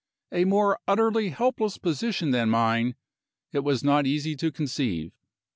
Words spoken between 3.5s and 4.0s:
it was